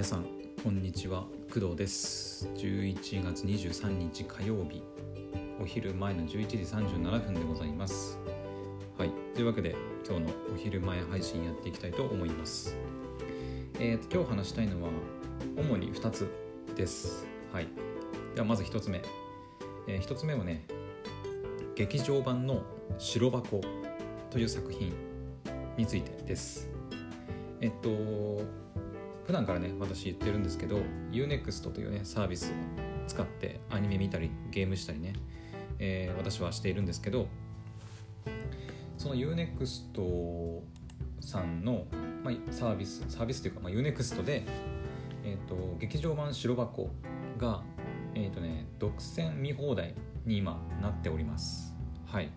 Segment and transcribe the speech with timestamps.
[0.00, 0.24] 皆さん
[0.64, 1.26] こんにちは。
[1.52, 2.48] 工藤です。
[2.56, 4.82] 11月23日火曜日。
[5.60, 8.18] お昼前の11時37分でございます。
[8.96, 9.10] はい。
[9.34, 9.76] というわけで
[10.08, 12.78] 今日のお昼前配信やっていきたいと思います。
[13.78, 14.88] えーと今日話したいのは
[15.58, 16.26] 主に2つ
[16.74, 17.26] です。
[17.52, 17.68] はい。
[18.34, 19.02] ではまず1つ目、
[19.86, 20.64] え1つ目はね
[21.74, 22.62] 劇場版の
[22.96, 23.60] 白箱
[24.30, 24.94] という作品
[25.76, 26.70] についてです。
[27.60, 28.69] えっと
[29.26, 30.80] 普段からね私言ってるんですけど
[31.12, 32.54] UNEXT というねサービスを
[33.06, 35.12] 使ってアニメ見たりゲームしたりね、
[35.78, 37.28] えー、私はしているんですけど
[38.98, 40.60] その UNEXT
[41.20, 41.86] さんの、
[42.24, 44.42] まあ、サービスサービスというか、まあ、UNEXT で、
[45.24, 46.90] えーと、劇場版白箱
[47.38, 47.62] が
[48.14, 49.94] え、ー、とね独占見放題
[50.26, 51.74] に今なっております。
[52.06, 52.30] はい。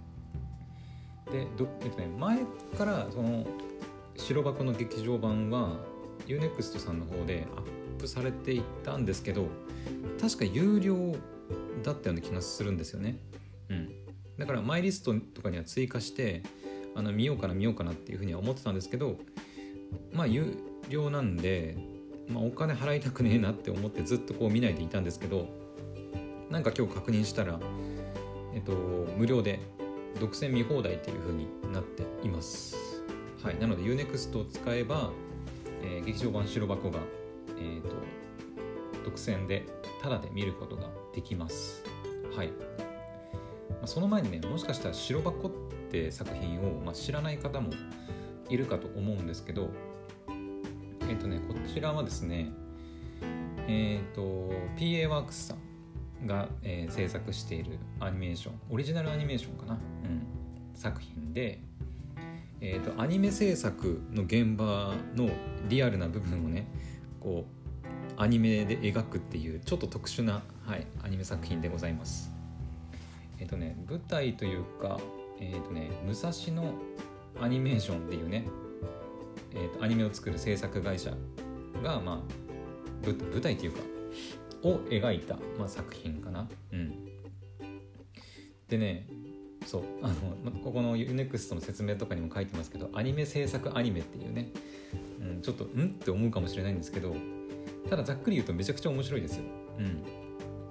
[1.31, 2.39] でど、えっとね、前
[2.77, 3.45] からその
[4.15, 5.77] 白箱の劇場版は
[6.27, 9.47] UNEXT さんの方でアップされていったんですけど
[10.19, 11.15] 確か有料
[11.83, 13.17] だったような気がするんですよね。
[13.69, 13.89] うん、
[14.37, 16.43] だからマイリストとかには追加して
[16.95, 19.17] あの見ようかな見ようかなっていうふうには思ってたんですけど
[20.11, 20.57] まあ有
[20.89, 21.77] 料なんで、
[22.29, 25.47] まあ、お金払いたくねえなって思ってずっとこう見ないでいたんですけど
[26.49, 27.59] なんか今日確認したら、
[28.53, 28.73] えっと、
[29.17, 29.59] 無料で
[30.19, 32.77] 独占見放題っていうふうになっています。
[33.41, 35.11] はい、なので UNEXT を使えば
[35.83, 36.99] えー、劇場版白箱が、
[37.57, 37.95] えーと、
[39.03, 39.65] 独占で
[40.01, 41.83] タダで見ることができます。
[42.35, 42.47] はい。
[42.47, 42.53] ま
[43.83, 45.51] あ、その前にね、もしかしたら白箱っ
[45.91, 47.71] て作品を、まあ、知らない方も
[48.49, 49.69] いるかと思うんですけど、
[51.01, 52.51] えっ、ー、とね、こちらはですね、
[53.67, 55.55] えっ、ー、と、PA ワークスさ
[56.23, 60.25] んが、えー、制作しているアニメーション、オリジナルアニメーションかな、うん、
[60.73, 61.61] 作品で、
[62.65, 65.29] えーと、アニメ制作の現場の
[65.67, 66.65] リアルな部分をね
[67.19, 72.31] こうアニメで描くっていうちょっと特殊な、はい、アニメ作品でございます。
[73.37, 74.97] えっ、ー、とね舞台というか、
[75.41, 76.73] えっ、ー、とね武蔵野
[77.41, 78.45] アニメーションっていうね、
[79.53, 81.11] えーと、アニメを作る制作会社
[81.83, 83.79] が、まあ、舞台っていうか
[84.63, 86.47] を描いた、まあ、作品かな。
[86.71, 86.93] うん、
[88.69, 89.05] でね
[89.65, 94.51] そうあのここの UNEXT の説明とかにも書いてますけどアニメ制作アニメっていうね、
[95.21, 97.15] うん、ちょっとんって思うかもしれないんですけど
[97.89, 99.43] ただざっくり言うとめちゃくちゃ面白いですよ、
[99.79, 100.03] うん、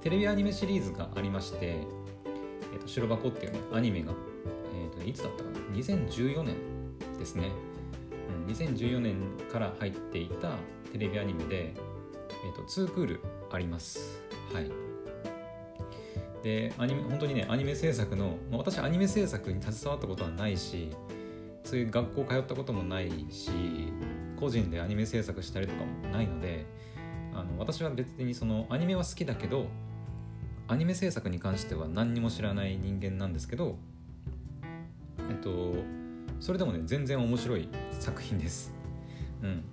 [0.00, 1.76] テレビアニメシリーズがありまして
[2.72, 4.12] 「えーと、白箱」っていうねアニメが、
[4.74, 6.56] えーと、いつだったかな？2014年
[7.18, 7.50] ですね、
[8.46, 9.16] うん、2014年
[9.50, 10.56] から入っていた
[10.92, 11.74] テレビアニメで、
[12.44, 13.20] えーと、と2クール
[13.50, 14.20] あります。
[14.52, 14.91] はい。
[16.42, 20.90] でアニメ本当にねアニメ制作の、まあ、私アニメ制作に携わったことはないし
[21.64, 23.50] そういう学校通ったこともないし
[24.38, 26.66] 個人でアニメ制作したりとかもないので
[27.32, 29.66] あの私は別にそのアニメは好きだけど
[30.68, 33.76] アニメ制作に関しては何にも知らない人間なんですけど
[35.30, 35.74] えっと
[36.40, 37.68] それでもね全然面白い
[38.00, 38.74] 作品です。
[39.42, 39.64] うん。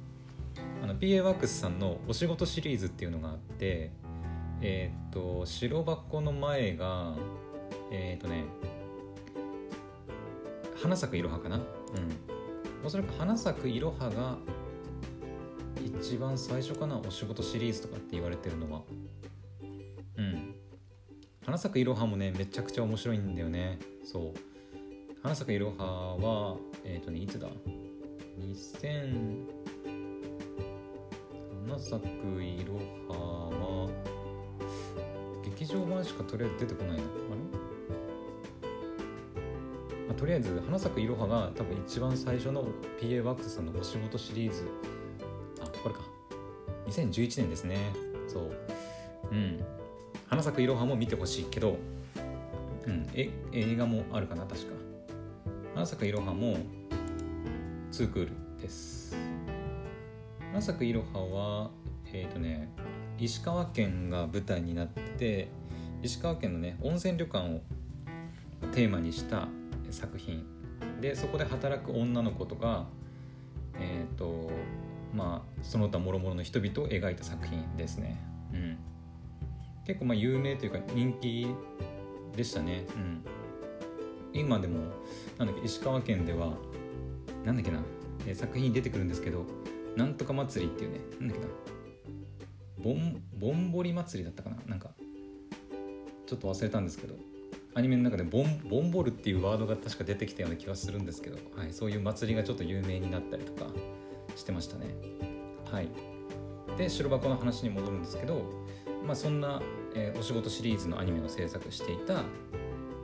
[0.99, 3.91] PA ワークスさんのお仕事シリーズっていうのがあって
[4.61, 7.15] えっ、と白箱の前が
[7.91, 8.43] えっ、とね
[10.81, 11.57] 花咲くいろはかな？
[11.57, 11.63] うん。
[12.85, 14.37] おそらく花咲くいろはが
[15.83, 16.97] 一番最初かな？
[16.97, 18.81] お仕事シリーズとかって言われてるのは。
[20.17, 20.55] うん。
[21.45, 23.79] 花咲くいろはもねめちゃくちゃ面白いんだよね。
[24.05, 24.33] そう。
[25.21, 27.49] 花咲くいろははえっ、ー、とねいつだ
[28.39, 29.45] ？2000
[31.67, 32.75] 花咲くいろ
[33.13, 33.89] はは
[35.59, 37.03] 劇場版しかとりあえず出てこないの？
[37.03, 37.11] あれ、
[40.07, 42.63] まあ、とりあえず花咲くいろはが多分一番最初の
[43.01, 44.63] PA ワークスさんのお仕事シリーズ。
[45.61, 45.99] あこれか。
[46.87, 47.75] 2011年ですね。
[48.29, 48.51] そう。
[49.31, 49.61] うん。
[50.27, 51.75] 花咲くいろはも見てほしいけど。
[52.87, 53.09] うん。
[53.13, 54.45] え映画もあるかな？
[54.45, 54.67] 確か。
[55.75, 56.57] 花咲くいろはも
[57.91, 58.31] 2クール
[58.61, 59.13] です。
[60.53, 61.71] 花咲くいろはは
[62.13, 62.73] えっ、ー、とね
[63.19, 65.49] 石川県が舞台になって
[66.01, 67.61] 石川県のね温泉旅館を
[68.71, 69.47] テーマにした
[69.89, 70.45] 作品。
[71.01, 72.87] でそこで働く女の子とか
[73.75, 74.49] えっ、ー、と
[75.13, 78.21] まあその他諸々の人々を描いた作品ですね、
[78.53, 78.77] うん、
[79.85, 81.47] 結構まあ有名というか人気
[82.35, 83.23] でしたね、うん、
[84.33, 84.79] 今でも
[85.37, 86.53] なんだっけ石川県では
[87.45, 87.79] なんだっけな、
[88.27, 89.45] え作品に出てくるんですけど
[89.95, 91.78] なんとか祭りっていうねなんだっけな。
[92.79, 94.57] ボンボンボリ祭りだったかな？
[94.67, 94.91] なんか
[96.25, 97.15] ちょっと忘れたんですけど。
[97.75, 103.69] アニメの中でボンボンボルっていうワードが確か出てきたような気がするんですけど、はい、そういう祭りがちょっと有名になったりとか
[104.35, 104.87] してましたね。
[105.71, 105.87] はい。
[106.77, 108.41] で白箱の話に戻るんですけど、
[109.05, 109.61] まあ、そんな、
[109.93, 112.23] えー、お仕事シリーズのアニメを制作していた、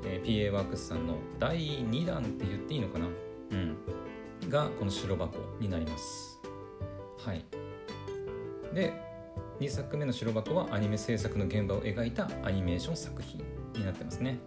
[0.04, 3.06] えー、PA ワークスさんの第2弾って言っていいのかな？
[3.52, 4.50] うん。
[4.50, 6.40] がこの白箱になります。
[7.20, 7.46] はい。
[8.74, 9.05] で
[9.60, 13.42] 2作目の白箱はアニメ制作の現場を描いたアニメーション作品
[13.74, 14.38] になってますね。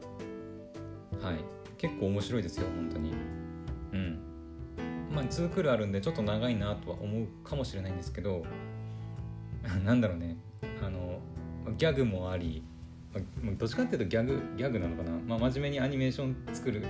[1.23, 1.37] はい。
[1.79, 3.13] 結構面白いですよ本当に。
[3.93, 4.19] うん。
[5.11, 8.45] まあ2クールあるんでちょっと長いなとは思うかもしれないんですけど
[9.85, 10.37] なんだろうね。
[10.83, 11.21] あの
[11.77, 12.63] ギャグもあり
[13.59, 16.85] どっちかっていうとギャグギャグなのかな、まあ、真面目にアニメーション作る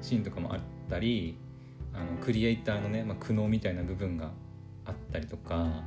[0.00, 1.36] シーンとかもあったり
[1.92, 4.30] あのクリエイターのね、まあ、苦悩みたいな部分が
[4.84, 5.82] あったりとか。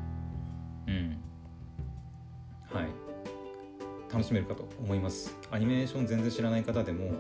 [0.88, 1.29] うん。
[2.74, 3.10] はい。
[4.12, 5.36] 楽しめるかと思います。
[5.52, 7.12] アニメーション全然知らない方でも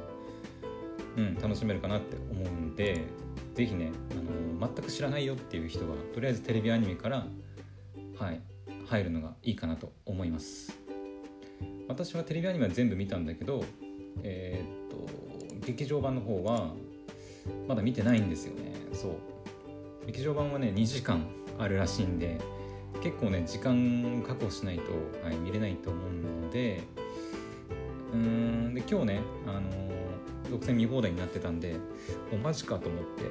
[1.17, 3.05] うん楽しめるかなって思うんで
[3.55, 7.27] 是非ねあの全く知らないよっていう人はとりあえずテレビアニメから
[8.17, 8.41] はい
[8.87, 10.77] 入るのがいいかなと思います。
[11.87, 13.63] 私はテレビアニメは全部見たんだけど
[14.23, 16.73] えー、っと劇場版の方は
[17.67, 18.73] まだ見てないんですよね。
[18.93, 19.11] そう。
[20.07, 21.27] 劇場版はね2時間
[21.59, 22.39] あるらしいんで
[23.01, 24.91] 結構ね時間確保しないと、
[25.23, 26.83] はい、見れないと思うので
[28.13, 29.69] うんで今日ねあの
[30.49, 31.75] 独占見放題になってたんで
[32.33, 33.23] おマジかと思って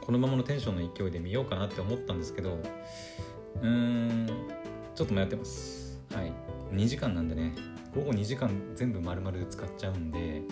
[0.00, 2.58] このままのテンションの勢いで見ようかなって思ったんですけど
[3.62, 4.26] うん
[4.94, 5.98] ちょっと迷ってます。
[6.14, 6.32] はい。
[6.72, 7.54] 2時間なんでね
[7.94, 10.42] 午後2時間全部丸々使っちゃうんで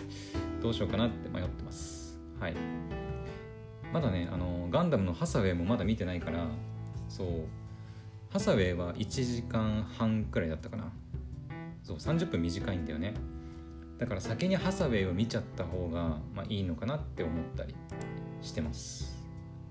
[0.63, 2.19] どうしようかなって迷ってます。
[2.41, 2.55] はい。
[3.93, 6.47] まだねあのガンダムのハサウェイもまだ見てないから
[7.09, 7.29] そう。
[8.31, 10.93] ハサウェイは1時間半くらいだったかな。
[11.83, 13.15] そう30分短いんだよね。
[13.99, 17.75] だから先にハサウェイを見ちゃった方が、まあ、いいのかなって思ったり
[18.43, 19.17] してます。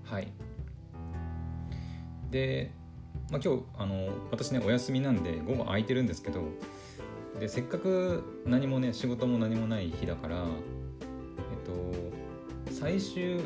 [0.04, 0.32] はい。
[2.30, 2.72] で、
[3.30, 6.42] まあ、今日あの私ねお休みなんで午後空いてるんですけど
[7.38, 10.44] でせっかく何もね仕事も何もない日だからえっ
[12.70, 13.40] と最終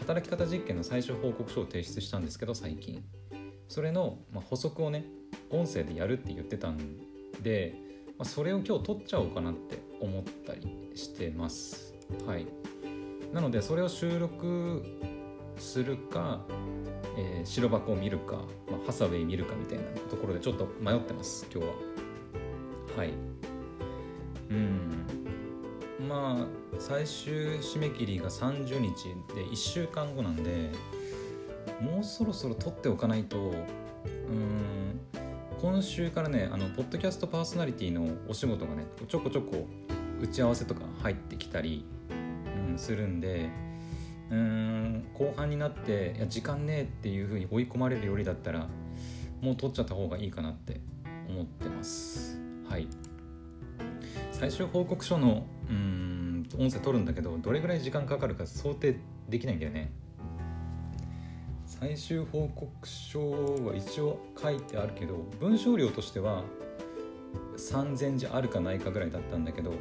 [0.00, 3.02] 働き方実験の最終報告書を提出したんですけど最近。
[3.68, 5.04] それの、ま補足をね
[5.50, 6.78] 音声でやるって言ってたん
[7.42, 7.74] で、
[8.18, 11.94] まあ、それを今日撮っちゃおうかなって思ったりしてます。
[12.26, 12.46] はい。
[13.32, 14.82] なのでそれを収録
[15.58, 16.40] するか、
[17.18, 18.36] えー、白箱を見るか、
[18.70, 21.74] まあ、ハサウェイ見るかみたいなところでちょっと迷ってます今日は。
[22.96, 23.12] はい。
[24.50, 25.06] うん。
[26.08, 26.46] まあ
[26.78, 30.70] 最終締め切りが30日で1週間後なんで
[31.80, 33.38] もうそろそろ撮っておかないと。
[33.38, 35.00] うん。
[35.60, 39.66] 今週からねあのポッドキャストパーソナリティのお仕事がねちょこちょこ
[40.20, 41.84] 打ち合わせとか入ってきたり、
[42.70, 43.48] うん、するんで
[44.30, 48.68] うん後半になっていや時間ねえっていう風に追い込まれるよりだったら
[49.40, 50.80] もう撮っちゃった方がいいかなって
[51.28, 52.38] 思ってます。
[52.68, 52.88] はい。
[54.32, 58.96] 最終報告書のうん音声取るんだけどどれぐらい時間かかるか想定
[59.28, 59.90] できないんだよね。
[61.78, 63.30] 最終報告書
[63.66, 66.42] は一応書いてあるけど文章量としては
[67.56, 69.72] 3000字あるかないかぐらいだったんだけど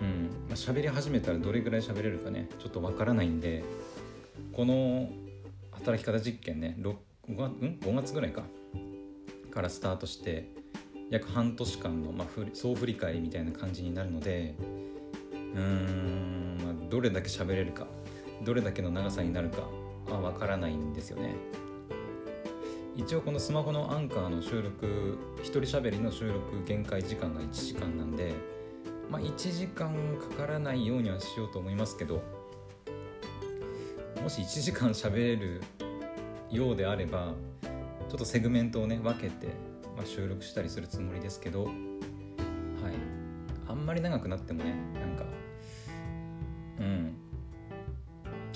[0.00, 3.64] うんまあ、喋り始めたらどれぐらい喋れるかねちょっとわからないんで
[4.52, 5.08] この
[5.72, 6.94] 働き方実験ね 5,
[7.28, 8.42] 月,、ん、5月ぐらいか
[9.50, 10.50] からスタートして
[11.10, 14.54] 約半年間の、まあ、総振り返りみたいな感じになるので
[15.54, 17.86] うーん、まあ、どれだけ喋れるか
[18.44, 19.68] どれだけの長さになるか
[20.08, 21.34] は分からないんですよね。
[22.98, 28.34] 一応このスマホのアンカーの収録一人喋りの収録限界時間が1時間なんで
[29.08, 29.94] まあ1時間
[30.36, 32.20] かからないようにはしようと思いますけど
[34.20, 35.62] もし1時間喋れる
[36.50, 37.34] ようであれば
[38.08, 39.46] ちょっとセグメントをね分けて、
[39.96, 41.74] まあ、収録したりするつもりですけどはい。
[43.68, 44.74] あんまり長くなってもね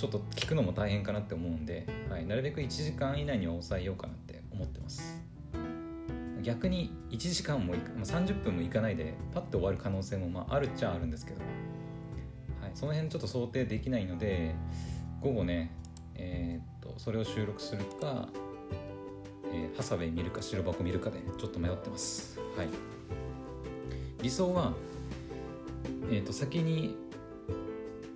[0.03, 5.23] ちょっと聞くのも大変かなって思うんで、はい、なるべく1時間以内に抑えようかなって思ってます。
[6.43, 11.41] 逆に1時間も、まあ、30分もいかないでパッと終わる可能性もまああるっちゃあるんですけど、
[12.61, 14.57] はい、その辺ちょっと想定できないので
[15.21, 15.73] 午後ね
[16.17, 18.29] えー、っとそれを収録するか、
[19.55, 22.41] えー、ハサウェイ見るか白箱見るかでちょっと迷ってます。
[22.57, 22.69] はい。
[24.21, 24.75] 理想は
[26.11, 27.02] えー、と先に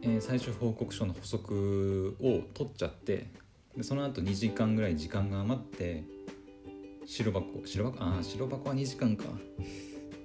[0.06, 3.26] えー、最終報告書の補足を取っちゃって
[3.76, 6.04] でその後2時間ぐらい時間が余って
[7.04, 9.24] 白箱白箱ああ白箱は2時間か。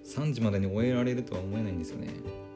[0.03, 2.09] 3時までに終えられるとは思えないんですよね。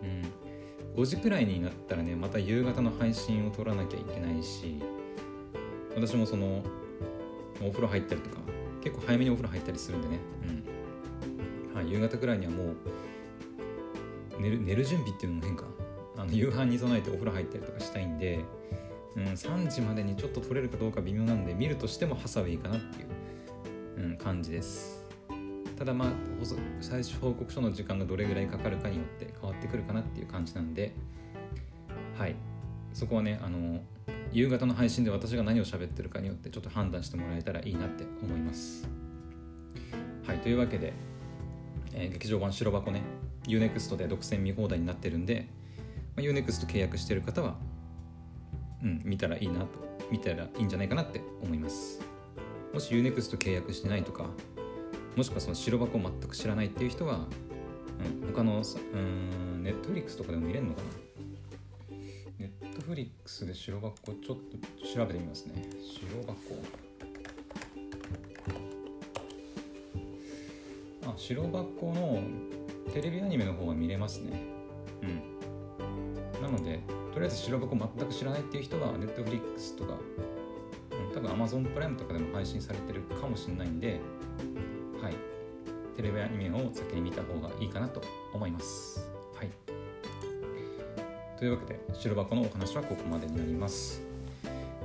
[0.04, 1.02] うん。
[1.02, 4.82] 5時くらいになったらねまた夕方の配信を取らなきゃいけないし
[5.94, 6.64] 私もその
[7.62, 8.38] お風呂入ったりとか
[8.82, 10.20] 結構早めにお風呂入ったりするんでね、
[11.74, 11.76] うん。
[11.76, 12.76] はい、夕方くらいにはもう
[14.40, 15.75] 寝る寝る準備っていうのも変か。
[16.26, 18.40] の夕飯に備えてお風呂入ったりとかしたいんで、
[19.16, 25.04] うん、3時までにちょっと取れるかどうか微妙なんで見るとしてもハサウェイかなっていう、うん、感じです。
[25.78, 26.10] ただまあ
[26.80, 30.94] 最初報告書の時間がどれぐらいかかるかによって変わってくるかなっていう感じなんで
[32.18, 32.36] はい。
[32.94, 33.82] そこはねあの
[34.32, 38.88] 夕方の配信で私が何を喋ってるかによってちょっと判断してもらえたらいいなって思います。
[40.26, 40.94] はいというわけで、
[41.94, 43.02] えー、劇場版白箱ね
[43.48, 45.50] UNEXT で独占見放題になってるんで、
[46.16, 47.56] まあ、UNEXT 契約してる方は
[48.82, 49.68] うん見たらいいなと
[50.12, 52.00] 見たらいいんじゃないかなって思います。
[52.74, 54.30] もし UNEXT 契約してないとか
[55.16, 57.28] もしくはその白箱を全く知らないっていう人は、
[58.22, 60.88] うん、他のうんネットフリックスとかでも見れるのかな。
[62.38, 65.64] ネットフリックスで白箱ちょっと調べてみますね。
[65.82, 66.36] 白箱。
[71.08, 72.22] あ白箱の
[72.94, 74.55] テレビアニメの方は見れますね。
[77.16, 79.94] とりあえず白箱全く知らないっていう人はネットフリックスとか、
[81.14, 84.02] 多分 Amazon プライムとかでも配信されてるかもしれないんで
[85.02, 85.16] はい、
[85.96, 88.02] テレビアニメを先に見た方がいいかなと
[88.34, 89.08] 思います。
[89.34, 89.50] はい、
[91.38, 94.02] というわけで白箱のお話はここまでになります。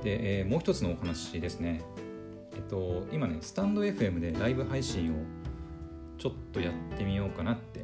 [0.04, 1.82] で、えー、もう一つのお話ですね。
[2.54, 5.16] えっと、今ね、スタンド FM でライブ配信を
[6.16, 7.80] ちょっとやってみようかなって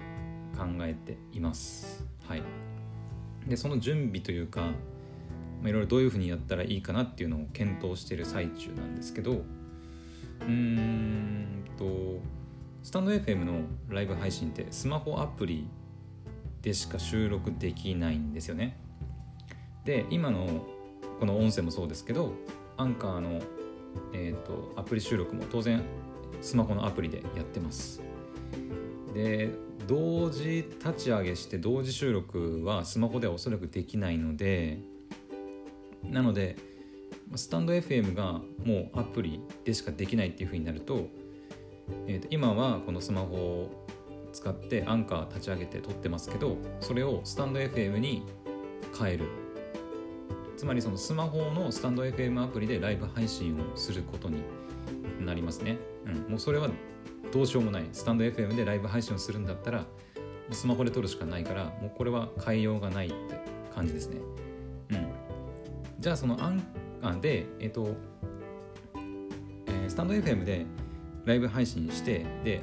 [0.57, 2.05] 考えています。
[2.29, 2.43] はい。
[3.47, 4.73] で、その準備というか、
[5.63, 12.21] まあ、いろいろどういうふうにやったらいいかなっていうのを検討している最中なんですけど、うーんと
[12.83, 15.67] スタンド FM のライブ配信ってスマホアプリ
[16.63, 18.79] でしか収録できないんですよね。
[19.85, 20.65] で今の
[21.19, 22.33] この音声もそうですけど
[22.77, 23.41] アンカーの、
[24.13, 25.83] えーと、アプリ収録も当然
[26.41, 28.03] スマホのアプリでやってます。
[29.15, 29.51] で
[29.87, 34.81] 同時立ち上げして同時収録はスマホではおそらくできないので
[36.03, 36.57] なので
[37.35, 41.09] スタンド FM がもうアプリでしかできないっていう風になると
[42.07, 43.87] えー、と今はこのスマホを
[44.33, 48.23] 使ってアンカー立ち上げて撮ってますけどそれをスタンド FM に
[48.99, 49.27] 変える。
[50.57, 54.43] つまりそのスマホのスタンド FM アプリでライブ配信をすることに
[55.21, 55.77] なりますね、
[56.07, 56.71] うん、もうそれは
[57.37, 59.85] どうしようもないスタンド FM でライブ配信をするんだったら
[60.53, 63.17] スマホで撮るしかないからもうこれは変えようがないって
[63.75, 64.23] 感じですね。
[64.93, 65.13] うん。
[66.01, 66.63] じゃあそのアン
[67.03, 67.95] カーでえっ、ー、と、
[69.67, 70.65] えー、スタンド FM で
[71.27, 72.63] ライブ配信してで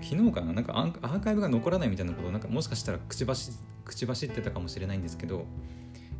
[0.00, 3.52] 昨日かななんかアーカイブが残らないみたいなことなんかもしかしたら口走
[3.84, 5.44] 口走ってたかもしれないんですけど、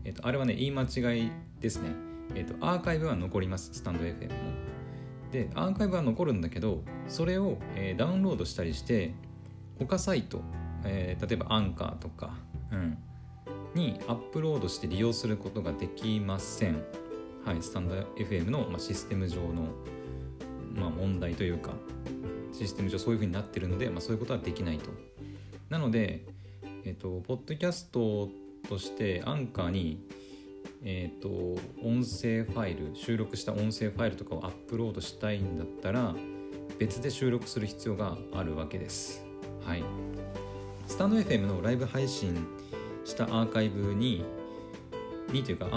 [0.04, 1.88] えーと、あれはね言い間違いですね、
[2.34, 4.81] えーと、アーカイブは残りますスタンド FM も
[5.32, 9.14] でアーカイブは残るんだけどそれを、えー、ダウンロードしたりして
[9.78, 10.42] 他サイト、
[10.84, 12.34] えー、例えばアンカーとか、
[12.70, 12.98] うん、
[13.74, 16.84] にアップロードして利用することができません
[17.44, 19.66] はいスタンド FM の、まあ、システム上の
[20.74, 21.72] まあ、問題というか
[22.52, 24.90] システム上そういうふうになってるので、まあ、そういうことはできないと。
[25.68, 26.26] なので、
[26.84, 28.28] えっ、ー、と、ポッドキャスト
[28.68, 30.06] としてアンカーに、
[30.84, 31.28] えっ、ー、と、
[31.82, 36.14] 音声ファイル、収録した音声ファイルとかをアップロードしたいんだったら、
[36.78, 39.24] 別で収録する必要があるわけです。
[39.64, 39.84] はい。
[40.86, 42.34] スタンド FM のライブ配信
[43.04, 44.24] したアーカイブに、
[45.32, 45.68] にというか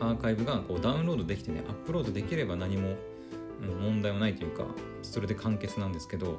[0.00, 2.96] アーカイブがこうダウンロードできてね、アップロードできれば何も
[3.80, 4.66] 問題はないというか
[5.02, 6.38] それで完結なんですけど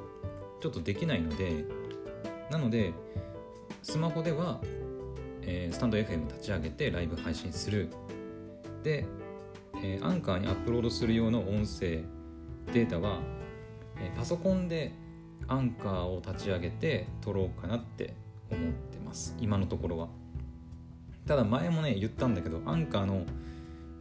[0.60, 1.64] ちょっとできないので
[2.50, 2.92] なので
[3.82, 4.60] スマホでは、
[5.50, 7.88] えー、スタンド FM 立ち上げてライブ配信する。
[8.82, 9.06] で、
[9.82, 12.02] えー、アンカーにアップロードする用の音声
[12.74, 13.20] データは、
[13.98, 14.92] えー、パソコンで
[15.46, 18.12] アンカーを立ち上げて撮ろうかなって
[18.50, 19.34] 思ってます。
[19.40, 20.08] 今のところは。
[21.26, 23.24] ただ前もね言ったんだけどアンカーの、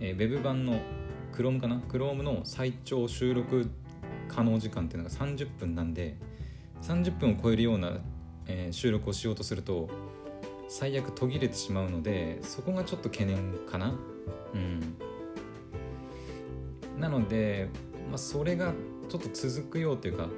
[0.02, 0.82] えー、ウェブ版の
[1.32, 3.70] Chrome かな？Chrome の最長収録
[4.28, 6.18] 可能時間っていうのが30分なんで
[6.82, 8.00] 30分を超えるような、
[8.48, 9.90] えー、収録をしようとすると
[10.68, 13.98] 最悪途切れてしまうのでそこがちょっと懸念かな
[14.54, 14.98] うん
[17.00, 17.70] なので、
[18.10, 18.74] まあ、それが
[19.08, 20.30] ちょっと続くようというか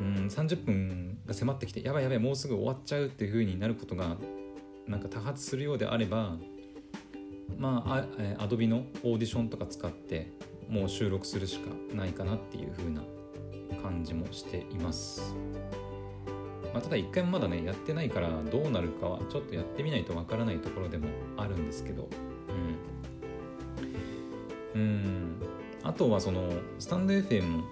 [0.00, 4.16] うん30分が迫ってきてやばいやばいもうすぐ終わっちゃうっていう風になることが
[4.86, 6.36] なんか多発するようであれば
[7.58, 10.32] まあ、アドビのオーディションとか使って
[10.68, 13.02] もう収録するしかないかなっていう風な
[13.82, 15.34] 感じもしています。
[16.72, 22.08] まあ、ただ一回もまだねやってないからどうなるかはちょっとやってみないとわからないところでもあるんですけど。
[24.74, 24.80] うん。
[24.80, 25.32] うん。
[25.82, 26.48] あとはその
[26.78, 27.62] スタンド FM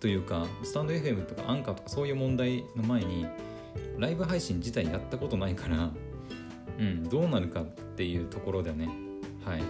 [0.00, 3.26] というかスタンド FM とかアンカーとかそういう問題の前に
[3.96, 5.90] ライブ配信自体やったことないから
[6.78, 8.90] うんどうなるかっていうところだよね
[9.44, 9.62] はい、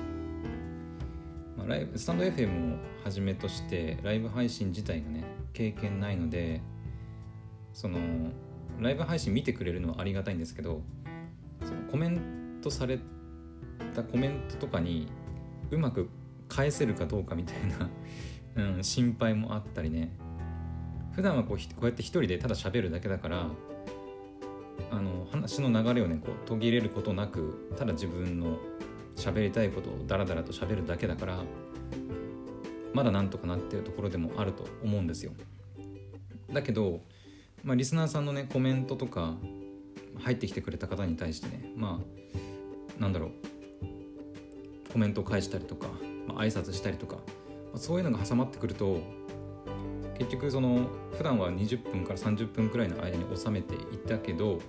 [1.57, 6.61] まあ、ライブスタンド FM をはじめとしてライブ配信自体がね経験ないので
[7.75, 7.99] その
[8.81, 10.81] ライブ配信見てくれるのはありがたいんですけど
[11.63, 12.99] そのコメントされ
[13.95, 15.09] たコメントとかに
[15.71, 16.09] うまく
[16.49, 17.57] 返せるかどうかみたい
[18.57, 20.13] な、 うん、心配もあったりね。
[21.13, 23.47] 普段はこうこうやって一人でただ喋るだけだから
[24.91, 28.59] あの話の流れをねこう途切れることなくただ自分の
[29.15, 31.45] 喋りたいことをダラダラと喋るだけだから
[32.93, 35.33] まだなんとかなってるところでもあると思うんですよ。
[36.53, 37.01] だけど、
[37.65, 39.35] まあ、リスナーさんのねコメントとか
[40.19, 42.01] 入ってきてくれた方に対してねま
[42.99, 45.89] あなんだろうコメントを返したりとか、
[46.29, 47.23] まあ、挨拶したりとか、ま
[47.75, 49.01] あ、そういうのが挟まってくると
[50.19, 54.61] 結局その普段は20分から30分くらいの間に収めていたけど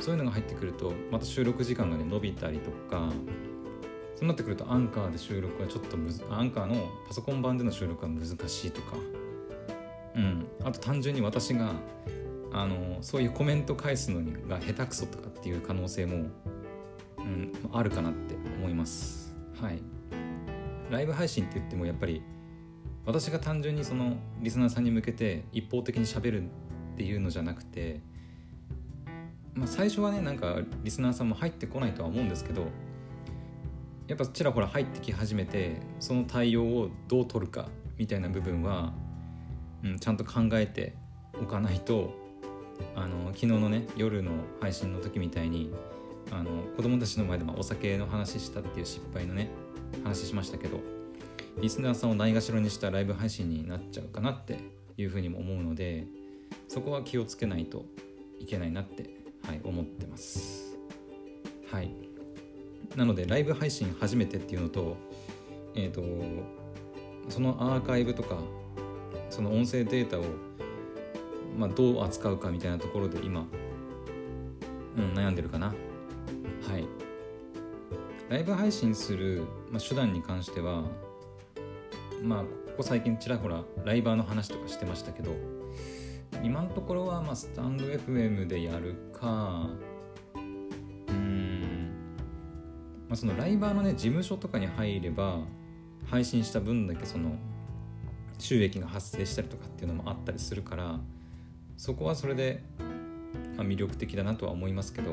[0.00, 3.12] そういうのが入ってくるとまた収録時間がね伸びたりとか
[4.16, 8.96] そうなってくるとアンカーで収録はちょっとむずアンカーのパソコン版での収録は難しいとか
[10.16, 10.46] うん。
[10.64, 11.72] あと単純に私が
[12.52, 16.26] あのそういうコメント返すのが下手くそとかっていう可能性も、
[17.18, 19.34] うん、あるかなって思います。
[19.60, 19.82] はい。
[20.90, 22.22] ライブ配信って言ってもやっぱり
[23.04, 26.46] 私が単純にそのリスナーさんに向けて一方的にしゃべるっ
[26.96, 28.00] ていうのじゃなくて、
[29.54, 32.66] まあ、最初はねなんかリスナーさんも入ってこないとは思うんですけど
[34.08, 38.92] やっぱちらほら入ってき始めてその対応をどう取るかみたいな部分は、
[39.84, 40.94] うん、ちゃんと考えて
[41.40, 42.14] おかないと
[42.94, 45.72] あの昨日のね夜の配信の時みたいに
[46.30, 49.50] あの子供たちの前でまお酒の話したっていう失敗のね
[50.04, 50.80] 話しましたけど
[51.60, 54.58] リスナーさんをないがしろにしたライブ配信になっちゃうかなって
[54.96, 56.06] いうふうにも思うので
[56.68, 57.84] そこは気をつけないと
[58.38, 59.10] いけないなって、
[59.44, 60.76] はい、思ってます。
[61.70, 61.90] はい。
[62.96, 64.96] なのでライブ配信初めてっていうのと
[65.74, 66.02] えっ、ー、と
[67.28, 68.38] そのアーカイブとか
[69.30, 70.24] その音声データを、
[71.56, 73.46] まあ、どう扱うかみたいなところで今、
[74.96, 75.68] うん、悩んでるかな。
[75.68, 75.74] は
[76.78, 77.08] い。
[78.28, 80.84] ライブ配信する、まあ、手段に関しては
[82.22, 85.34] まあここ最近ちらほらライバーの話とかしてましたけど
[86.42, 89.70] 今のところはまあスタンド FM でやるか
[90.36, 91.90] うん
[93.08, 95.38] まあそのライバーのね事務所とかに入れば
[96.10, 97.34] 配信した分だけその
[98.38, 101.00] 収益が発生したりとかっていうのもあったりするから
[101.78, 102.60] そこはそれで、
[103.56, 105.12] まあ、魅力的だなとは思いますけど、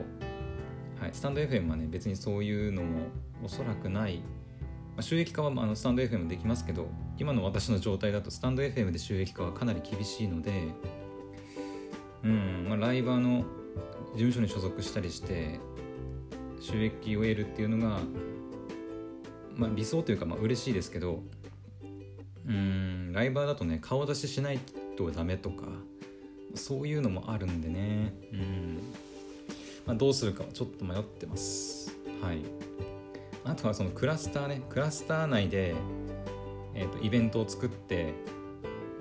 [1.00, 3.08] はい、スタンド FM はね別にそういうのも
[3.44, 4.18] おそらくない。
[4.18, 6.88] まあ、収益化はあのスタンド FM できますけど
[7.20, 10.70] 今の私の状態だとスタンド FM で収益化はかなり厳しいので、
[12.24, 13.44] うんまあ、ライバーの
[14.14, 15.60] 事務所に所属したりして
[16.62, 18.00] 収益を得るっていうのが、
[19.58, 21.22] まあ、理想というかまあ嬉しいですけど
[22.48, 24.60] うんライバーだとね顔出ししない
[24.96, 25.66] とダメとか
[26.56, 28.14] そういうのもあるんでね。
[28.34, 28.80] うん、
[29.86, 31.96] まあ、どうするかはちょっと迷ってます。
[32.22, 32.40] はい。
[33.44, 34.62] あとはそのクラスターね。
[34.70, 35.76] クラスター内で、
[36.74, 38.14] えーと、イベントを作って、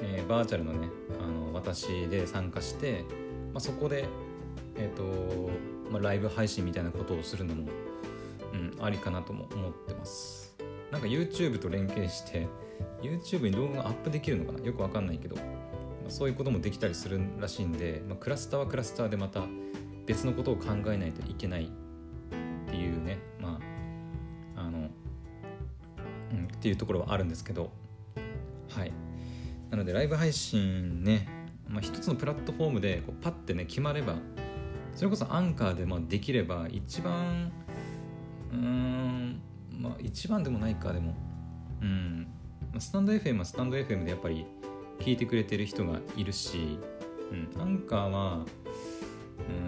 [0.00, 0.88] えー、バーチャルのね
[1.22, 3.04] あの私で参加して、
[3.52, 4.04] まあ、そこで、
[4.76, 5.50] えーと
[5.90, 7.68] まあ、ライブ配信みたいなことをするのも、
[8.52, 10.54] うん、ありかなとも思ってます。
[10.90, 12.46] なんか YouTube と連携して
[13.02, 14.64] YouTube に動画がアップできるのかな？
[14.64, 15.36] よくわかんないけど、
[16.08, 19.42] そういうこともできたりするらしいんで、まあ、クラスターはクラスターでまた
[20.06, 21.68] 別のことを考えないといけないっ
[22.70, 23.74] ていうねまあ
[26.34, 27.70] うん、っていうところはあるんですけど
[28.70, 28.92] はい。
[29.70, 31.28] なのでライブ配信ね、
[31.68, 34.14] まあ、一つのプラットフォームでこうパッてね決まれば
[34.94, 37.52] それこそアンカーでまあできれば一番
[38.52, 39.40] うん
[39.70, 41.14] まあ一番でもないかでも
[41.80, 42.26] うん。
[42.78, 44.46] スタンド FM はスタンド FM でやっぱり
[45.00, 46.78] 聞いてくれてる人がいるし、
[47.30, 48.44] うん、アンカーは、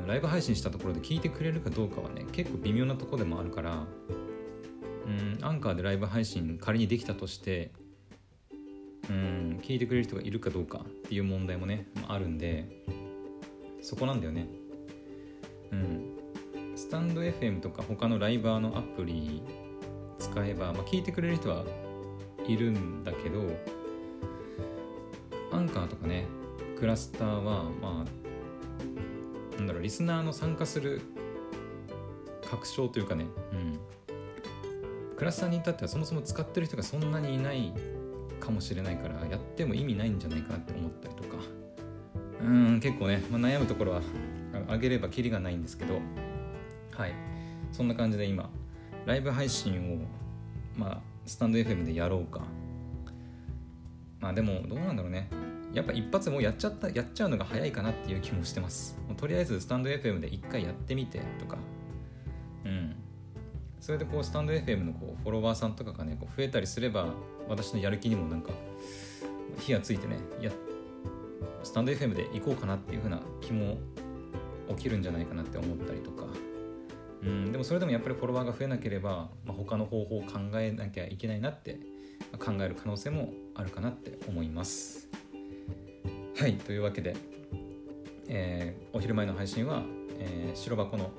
[0.02, 3.84] うん、ライブ配信したところで聞いてくれるかどうかはね結構微妙なとこでもあるから
[5.06, 7.70] うんアンカーでライブ配信仮にできたとして
[9.08, 12.68] うん聞いてくれる人がいるかどうかっていう問題もね、あ、あるんで
[13.82, 14.48] そこなんだよね。
[15.70, 16.16] うん。
[16.74, 19.42] スタンド FM とか他のライバーのアプリ
[20.18, 21.64] 使えば、まあ、聞いてくれる人は
[22.46, 23.44] いるんだけど
[25.52, 26.26] アンカーとかね
[26.78, 31.00] クラスターはまあなんだろうリスナーの参加する
[32.48, 33.78] 確証というかね、うん、
[35.16, 37.72] クラスターに至ってはそもそも使ってる人がそんなにいない
[38.38, 41.36] かもしれないからやっても意味ないんじゃないかなって思ったりとか。
[42.38, 44.02] うん結構ね、まあ、悩むところは
[44.68, 45.94] あげればキリがないんですけど。
[46.92, 47.12] はい。
[47.72, 48.48] そんな感じで今
[49.04, 52.42] ライブ配信をまあスタンド FM でやろうか。
[54.26, 55.28] まあでもどうなんだろうね。
[55.72, 58.98] やっぱ一発もうやっちゃったやっちゃうのが早いかなっていう気もしてます。
[59.16, 61.58] とりあえずスタンド FM で一回やってみてとか。
[62.64, 62.96] うん。
[63.78, 67.14] それでこうスタンド FM のこうフォロワーさんとかがねこう増えたりすれば
[67.48, 68.50] 私のやる気にもなんか
[69.60, 70.50] 火がついてねや
[71.62, 73.78] スタンド FM で行こうかなっていう風な気も
[74.70, 76.24] 起きるんじゃないかなって思ったりとか。
[77.22, 77.52] うん。
[77.52, 81.78] でもそれでもやっぱりフォロワーが増えなければ、まあ、他の方法を考えなきゃいけないなって
[82.40, 85.08] 考える可能性もあるかなって思います
[86.38, 87.16] はいというわけで、
[88.28, 89.82] えー、お昼前の配信は、
[90.18, 91.10] えー、白箱の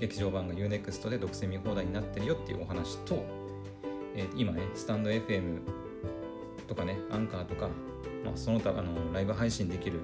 [0.00, 3.24] 劇場版が UNEXT で独占見放題になってるよっていうお話と、
[4.16, 5.60] えー、今ねスタンド FM
[6.66, 7.68] とかねアンカーとか、
[8.24, 10.00] まあ、その他あのライブ配信できる、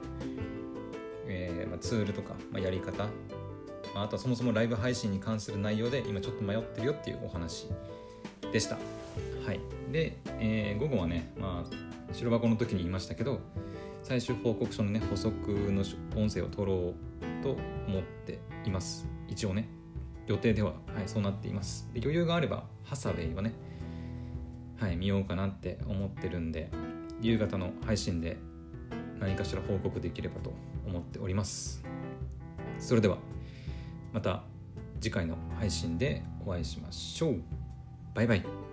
[1.27, 3.05] えまあ、ツールとか、まあ、やり方、
[3.95, 7.69] まあ、あとはそもそもライブ配信に関する内容で今ちょっと迷ってるよっていうお話
[8.53, 9.00] でした。
[9.47, 9.61] はい、
[9.93, 13.41] で、えー、午後はね、まあ、白箱の時に言いましたけど
[14.03, 15.33] 最終報告書のね補足
[15.71, 15.85] の
[16.21, 17.57] 音声を取ろうと
[17.87, 19.07] 思っています。
[19.29, 19.69] 一応ね
[20.27, 21.89] 予定では、はい、そうなっています。
[21.93, 23.53] で余裕があればハサウェイはね
[24.79, 26.71] はい見ようかなって思ってるんで
[27.21, 28.39] 夕方の配信で
[29.19, 30.53] 何かしら報告できればと
[30.87, 31.85] 思っております。
[32.79, 33.19] それでは
[34.13, 34.43] また
[35.01, 37.43] 次回の配信でお会いしましょう。
[38.15, 38.70] バイバイ。